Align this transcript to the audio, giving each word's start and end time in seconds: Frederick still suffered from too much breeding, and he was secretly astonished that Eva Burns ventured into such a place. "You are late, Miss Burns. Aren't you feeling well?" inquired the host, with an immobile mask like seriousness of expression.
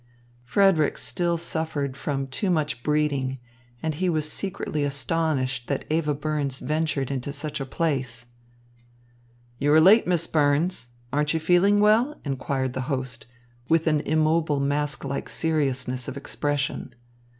Frederick 0.43 0.97
still 0.97 1.37
suffered 1.37 1.95
from 1.95 2.25
too 2.25 2.49
much 2.49 2.81
breeding, 2.81 3.37
and 3.83 3.93
he 3.93 4.09
was 4.09 4.27
secretly 4.27 4.83
astonished 4.83 5.67
that 5.67 5.85
Eva 5.91 6.15
Burns 6.15 6.57
ventured 6.57 7.11
into 7.11 7.31
such 7.31 7.61
a 7.61 7.67
place. 7.67 8.25
"You 9.59 9.71
are 9.73 9.79
late, 9.79 10.07
Miss 10.07 10.25
Burns. 10.25 10.87
Aren't 11.13 11.35
you 11.35 11.39
feeling 11.39 11.79
well?" 11.79 12.19
inquired 12.25 12.73
the 12.73 12.81
host, 12.89 13.27
with 13.69 13.85
an 13.85 13.99
immobile 13.99 14.59
mask 14.59 15.03
like 15.05 15.29
seriousness 15.29 16.07
of 16.07 16.17
expression. 16.17 16.95